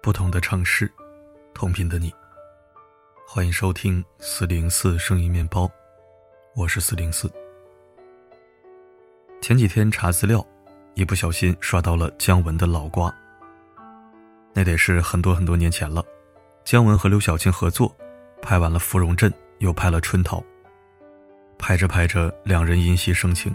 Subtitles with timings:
[0.00, 0.90] 不同的城市，
[1.52, 2.10] 同频的你。
[3.26, 5.70] 欢迎收听四零四声音面包，
[6.56, 7.30] 我是四零四。
[9.42, 10.42] 前几天查资料，
[10.94, 13.14] 一不小心刷到了姜文的老瓜。
[14.54, 16.04] 那得是很多很多年前了，
[16.64, 17.94] 姜文和刘晓庆合作，
[18.42, 20.38] 拍完了《芙蓉镇》，又拍了《春桃》。
[21.58, 23.54] 拍着拍着，两人因戏生情。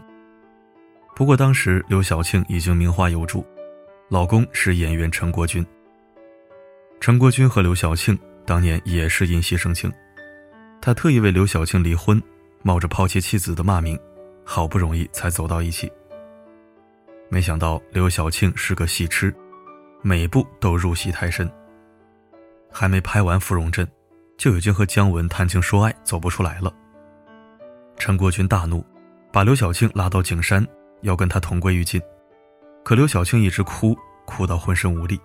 [1.15, 3.45] 不过当时刘晓庆已经名花有主，
[4.09, 5.65] 老公是演员陈国军。
[6.99, 9.91] 陈国军和刘晓庆当年也是因戏生情，
[10.81, 12.21] 他特意为刘晓庆离婚，
[12.61, 13.99] 冒着抛弃妻子的骂名，
[14.43, 15.91] 好不容易才走到一起。
[17.29, 19.33] 没想到刘晓庆是个戏痴，
[20.05, 21.49] 每部都入戏太深。
[22.69, 23.85] 还没拍完《芙蓉镇》，
[24.37, 26.71] 就已经和姜文谈情说爱，走不出来了。
[27.97, 28.85] 陈国军大怒，
[29.31, 30.67] 把刘晓庆拉到景山，
[31.03, 32.01] 要跟他同归于尽。
[32.83, 35.17] 可刘晓庆一直哭，哭到浑身无力。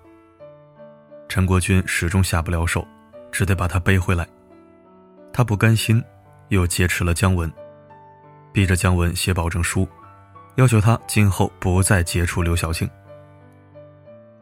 [1.29, 2.87] 陈国军始终下不了手，
[3.33, 4.25] 只得把他背回来。
[5.33, 6.01] 他不甘心，
[6.49, 7.53] 又劫持了姜文，
[8.53, 9.89] 逼着姜文写保证书，
[10.55, 12.89] 要求他今后不再接触刘晓庆。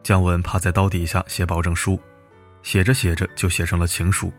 [0.07, 1.99] 姜文趴在刀底下写保证书，
[2.63, 4.31] 写着写着就写成了情书，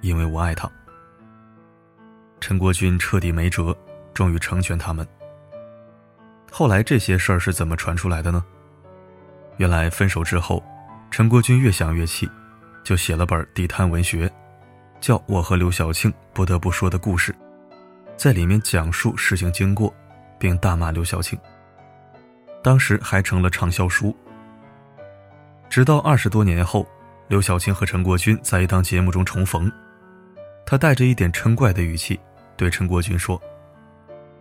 [0.00, 0.68] 因为我爱他。
[2.40, 3.72] 陈国军彻底没辙，
[4.12, 5.06] 终于成全他们。
[6.50, 8.44] 后来这些事儿是怎么传出来的呢？
[9.58, 10.60] 原来分手之后。
[11.12, 12.28] 陈国军越想越气，
[12.82, 14.28] 就写了本地摊文学，
[15.00, 17.32] 叫《我和刘晓庆不得不说的故事》，
[18.16, 19.94] 在里面讲述事情经过，
[20.40, 21.38] 并大骂刘晓庆。
[22.64, 24.12] 当时还成了畅销书。
[25.68, 26.86] 直到二十多年后，
[27.28, 29.70] 刘晓庆和陈国军在一档节目中重逢，
[30.64, 32.18] 他带着一点嗔怪的语气
[32.56, 33.40] 对陈国军说：“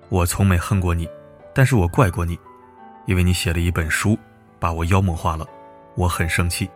[0.10, 1.08] 我从没恨过你，
[1.54, 2.40] 但是我怪过你，
[3.06, 4.18] 因为你写了一本书，
[4.58, 5.46] 把我妖魔化了。”
[5.96, 6.70] 我很生气。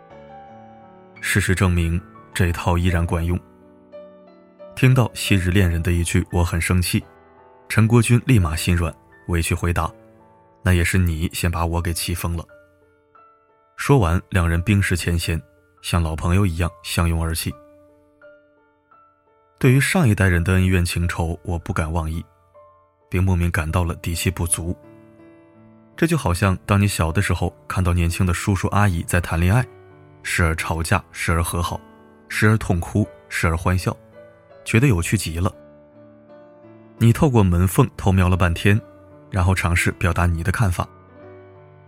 [1.22, 2.02] 事实证明，
[2.34, 3.40] 这套依然管用。
[4.76, 7.04] 听到昔日恋人的一句“我很生气”，
[7.70, 8.92] 陈国军立马心软，
[9.28, 9.90] 委屈回答
[10.64, 12.44] ：“那也是你先把我给气疯了。”
[13.82, 15.42] 说完，两人冰释前嫌，
[15.82, 17.52] 像老朋友一样相拥而泣。
[19.58, 22.24] 对于上一代人的恩怨情仇，我不敢妄议，
[23.10, 24.78] 并莫名感到了底气不足。
[25.98, 29.66] 这就好像当你小的时候看到年轻的叔叔阿姨在谈恋爱，
[30.22, 31.82] 时而吵架，时而和好，
[32.30, 33.98] 时而痛哭，时而欢笑，
[34.64, 35.52] 觉得有趣极了。
[37.00, 38.80] 你透过门缝偷瞄了半天，
[39.32, 40.88] 然后尝试表达你的看法，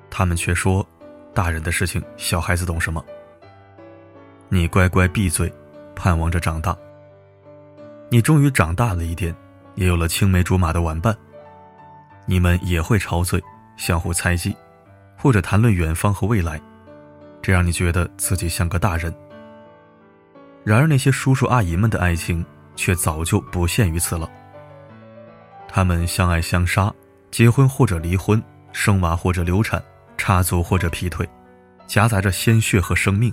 [0.10, 0.84] 他们却说
[1.34, 3.04] ：“大人的事情，小孩子懂什么？”
[4.50, 5.52] 你乖乖闭嘴，
[5.96, 6.78] 盼望着长大。
[8.10, 9.36] 你终于长大了一点，
[9.76, 11.16] 也有了青梅竹马的玩伴，
[12.28, 13.42] 你们也会吵嘴。
[13.76, 14.56] 相互猜忌，
[15.18, 16.62] 或者谈论远方和未来，
[17.42, 19.12] 这让你觉得自己像个大人。
[20.64, 22.46] 然而，那些叔叔阿姨们的爱情
[22.76, 24.30] 却早就不限于此了。
[25.68, 26.94] 他们相爱相杀，
[27.32, 29.84] 结婚或者离婚，生娃或者流产，
[30.24, 31.28] 插足或者劈腿，
[31.86, 33.30] 夹杂着鲜血和生命。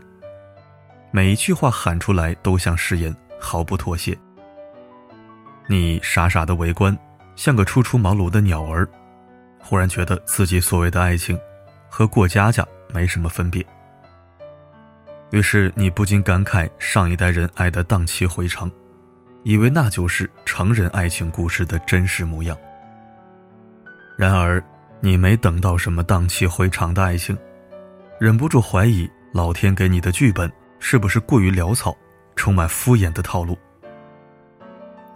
[1.12, 4.18] 每一句话喊出来都像誓言，毫不妥协。
[5.68, 6.98] 你傻傻的围观，
[7.36, 8.88] 像个初出茅庐的鸟儿。
[9.60, 11.38] 忽然觉得自己所谓的爱情，
[11.88, 13.64] 和过家家没什么分别。
[15.30, 18.68] 于是你不禁感慨上一代人爱的荡气回肠，
[19.44, 22.58] 以为那就是成人爱情故事的真实模样。
[24.18, 24.60] 然而
[25.00, 27.36] 你没等到什么荡气回肠的爱情，
[28.18, 31.96] 忍不住怀疑老天给你的剧本是不是过于潦草，
[32.36, 33.58] 充满敷衍的套路。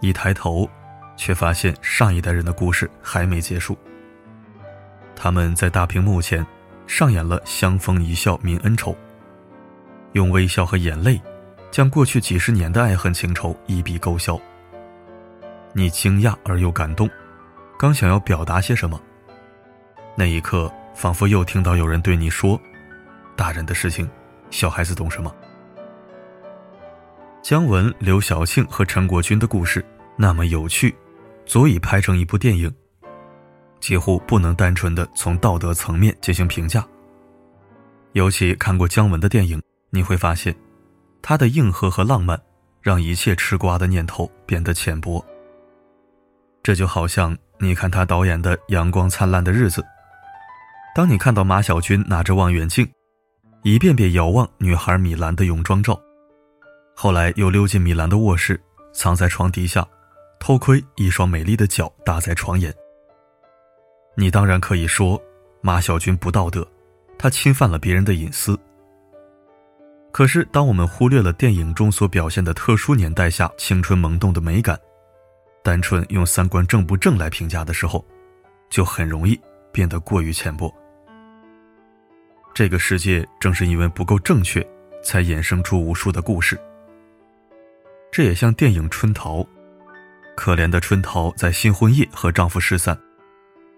[0.01, 0.67] 一抬头，
[1.15, 3.77] 却发现上一代人的故事还没结束。
[5.15, 6.45] 他们在大屏幕前
[6.87, 8.95] 上演了相逢一笑泯恩仇，
[10.13, 11.21] 用微笑和眼泪
[11.71, 14.39] 将过去几十年的爱恨情仇一笔勾销。
[15.73, 17.09] 你惊讶而又感动，
[17.77, 18.99] 刚想要表达些什么，
[20.15, 22.59] 那一刻仿佛又听到有人对你说
[23.35, 24.09] ：“大人的事情，
[24.49, 25.33] 小孩子懂什么？”
[27.43, 29.85] 姜文、刘晓庆和陈国军的故事
[30.17, 30.95] 那么有趣，
[31.45, 32.73] 足以拍成一部电影。
[33.81, 36.83] 几乎不能单纯的从道德层面进行评价。
[38.13, 40.55] 尤其看过姜文的电影，你会发现，
[41.21, 42.41] 他的硬核和浪漫，
[42.81, 45.23] 让一切吃瓜的念头变得浅薄。
[46.63, 49.81] 这就好像你看他导演的《阳光灿烂的日子》，
[50.95, 52.89] 当你看到马小军拿着望远镜，
[53.63, 56.01] 一遍遍遥望女孩米兰的泳装照，
[56.95, 58.57] 后来又溜进米兰的卧室，
[58.93, 59.85] 藏在床底下，
[60.39, 62.73] 偷窥一双美丽的脚搭在床沿。
[64.15, 65.21] 你当然可以说
[65.59, 66.65] 马小军不道德，
[67.19, 68.57] 他侵犯了别人的隐私。
[70.13, 74.79] 可是，当我们忽略了电影中所表现的特殊年代下青春萌动的美感，
[75.61, 78.05] 单纯用三观正不正来评价的时候，
[78.69, 79.37] 就很容易
[79.73, 80.73] 变得过于浅薄。
[82.55, 84.65] 这个世界正是因为不够正确，
[85.03, 86.57] 才衍生出无数的故事。
[88.09, 89.39] 这也像电影《春桃》，
[90.37, 92.97] 可怜的春桃在新婚夜和丈夫失散，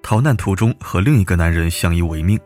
[0.04, 2.40] 逃难途中和另一个男人相依为命。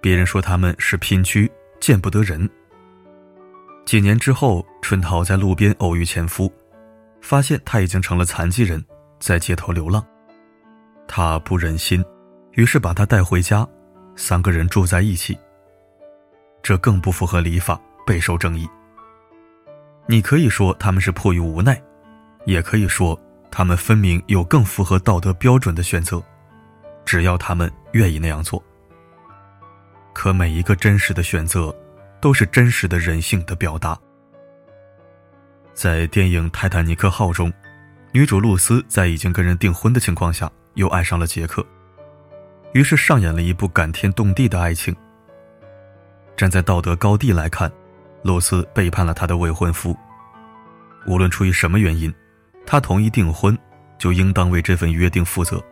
[0.00, 1.48] 别人说他们是贫居，
[1.78, 2.50] 见不得人。
[3.86, 6.52] 几年之后，春桃在路边偶遇前夫，
[7.20, 8.84] 发现他已经成了残疾人，
[9.20, 10.04] 在街头流浪。
[11.06, 12.04] 她不忍心，
[12.54, 13.64] 于是把他带回家。
[14.16, 15.38] 三个人住在一起，
[16.62, 18.68] 这更不符合礼法，备受争议。
[20.06, 21.80] 你可以说他们是迫于无奈，
[22.44, 23.18] 也可以说
[23.50, 26.22] 他们分明有更符合道德标准的选择，
[27.04, 28.62] 只要他们愿意那样做。
[30.12, 31.74] 可每一个真实的选择，
[32.20, 33.98] 都是真实的人性的表达。
[35.72, 37.50] 在电影《泰坦尼克号》中，
[38.12, 41.64] 女主露丝在已经跟人订婚的情况下，又爱上了杰克。
[42.72, 44.94] 于是上演了一部感天动地的爱情。
[46.36, 47.70] 站在道德高地来看，
[48.22, 49.96] 露丝背叛了她的未婚夫。
[51.06, 52.12] 无论出于什么原因，
[52.66, 53.56] 她同意订婚，
[53.98, 55.62] 就应当为这份约定负责。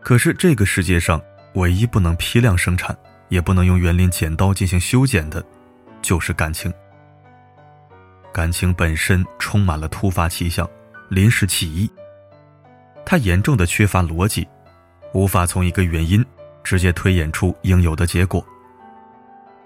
[0.00, 1.20] 可是这个世界上
[1.54, 2.96] 唯一不能批量生产，
[3.28, 5.44] 也不能用园林剪刀进行修剪的，
[6.02, 6.72] 就是感情。
[8.32, 10.68] 感情本身充满了突发奇想、
[11.08, 11.90] 临时起意，
[13.04, 14.46] 它严重的缺乏逻辑。
[15.16, 16.22] 无法从一个原因
[16.62, 18.44] 直接推演出应有的结果，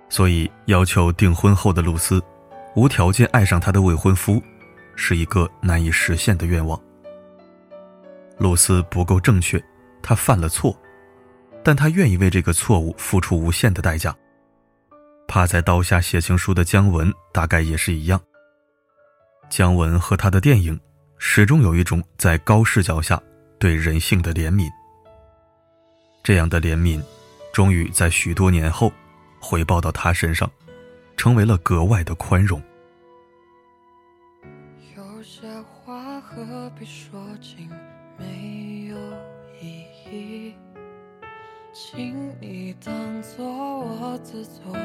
[0.08, 2.22] 所以要求订婚后的露丝
[2.76, 4.40] 无条件爱上她的未婚夫，
[4.94, 6.80] 是一个难以实现的愿望。
[8.38, 9.60] 露丝不够正确，
[10.00, 10.72] 她犯了错，
[11.64, 14.14] 但她愿意为这个错误付出无限的代价。
[15.26, 18.20] 趴在刀下写情书的姜文大概也是一样。
[19.48, 20.78] 姜文和他的电影
[21.18, 23.20] 始终有一种在高视角下
[23.58, 24.68] 对人性的怜悯。
[26.22, 27.02] 这样的怜悯，
[27.52, 28.92] 终于在许多年后
[29.40, 30.50] 回报到他身上，
[31.16, 32.62] 成为了格外的宽容。
[34.96, 37.68] 有些话何必说尽，
[38.18, 38.96] 没有
[39.60, 40.54] 意义，
[41.72, 42.92] 请你当
[43.22, 44.76] 做我自作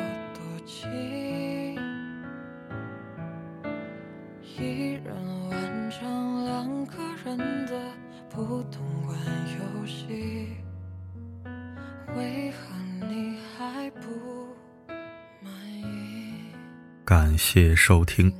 [17.03, 18.33] 感谢收听。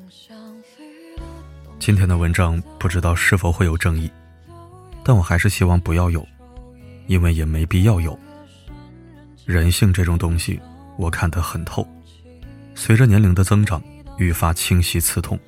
[1.78, 4.10] 今天的文章不知道是否会有争议，
[5.04, 6.26] 但我还是希望不要有，
[7.06, 8.18] 因为也没必要有。
[9.46, 10.60] 人性这种东西，
[10.98, 11.88] 我看得很透，
[12.74, 13.80] 随着年龄的增长，
[14.18, 15.40] 愈发清晰刺痛。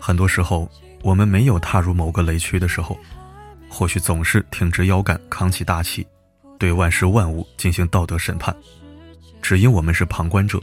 [0.00, 0.70] 很多时候，
[1.02, 2.98] 我们没有踏入某个雷区的时候，
[3.68, 6.06] 或许总是挺直腰杆，扛起大旗。
[6.58, 8.54] 对万事万物进行道德审判，
[9.42, 10.60] 只因我们是旁观者。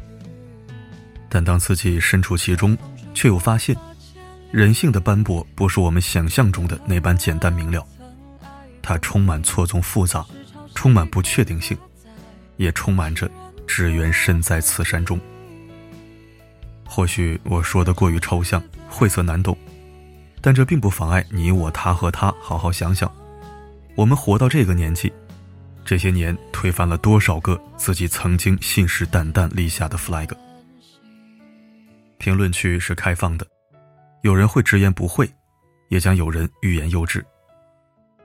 [1.30, 2.78] 但当自己身处其中，
[3.14, 3.76] 却又发现，
[4.52, 7.86] 人性的斑驳不是我们想象中的那般简单明了，
[8.82, 10.26] 它充满错综复杂，
[10.76, 11.78] 充满不确定性，
[12.58, 13.30] 也充满着
[13.66, 15.20] 只缘身在此山中。
[16.86, 19.58] 或许我说的过于抽象、晦涩难懂，
[20.42, 23.10] 但这并不妨碍你我他和他好好想想，
[23.96, 25.14] 我们活到这个年纪。
[25.92, 30.34] 这些年推翻了多少个自己曾经信誓旦旦立下的 flag？
[32.18, 33.46] 评论区是开放的，
[34.22, 35.30] 有人会直言不讳，
[35.90, 37.22] 也将有人欲言又止。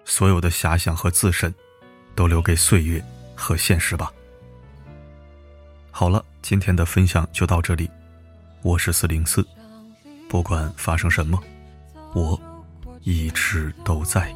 [0.05, 1.53] 所有的遐想和自身，
[2.15, 3.05] 都留给岁月
[3.35, 4.13] 和现实吧。
[5.91, 7.91] 好了，今天的分享就到这里，
[8.63, 9.45] 我是四零四，
[10.29, 11.43] 不管发生什么，
[12.15, 12.41] 我
[13.01, 14.33] 一直都在。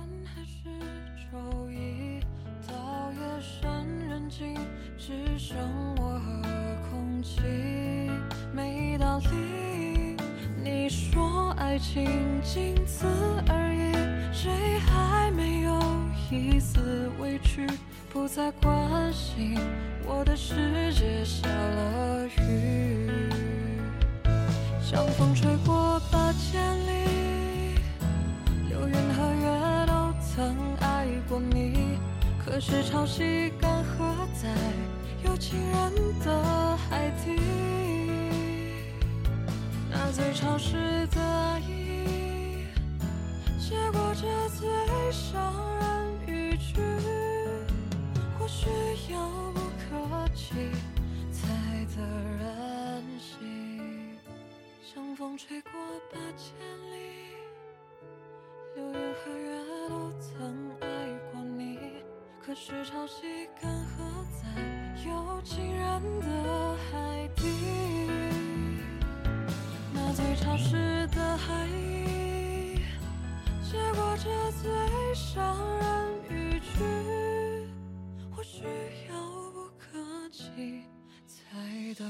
[25.20, 27.74] 风吹过八千里，
[28.70, 31.98] 流云和月都曾爱过你，
[32.42, 34.48] 可是潮汐干涸在
[35.22, 35.92] 有情人
[36.24, 37.38] 的海底，
[39.90, 42.64] 那最潮湿的爱意，
[43.58, 44.22] 写过这
[44.58, 44.66] 最
[45.12, 46.80] 伤人语句。
[48.38, 48.70] 或许
[49.12, 49.18] 遥
[55.20, 55.72] 风吹过
[56.10, 56.56] 八千
[56.90, 56.96] 里，
[58.74, 59.52] 流云和月
[59.86, 60.86] 都曾爱
[61.30, 61.78] 过你。
[62.42, 64.48] 可是潮汐干涸在
[65.06, 67.42] 有情人的海底，
[69.92, 72.76] 那最潮湿的海意，
[73.62, 74.24] 写过这
[74.62, 76.70] 最伤人语句。
[78.34, 78.64] 或许
[79.10, 79.14] 遥
[79.52, 79.98] 不可
[80.30, 80.82] 及
[81.26, 82.06] 才得